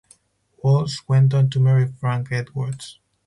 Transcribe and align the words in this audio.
Walsh 0.63 0.97
went 1.07 1.31
on 1.35 1.51
to 1.51 1.59
marry 1.59 1.85
Frank 1.87 2.31
Edwards. 2.31 2.97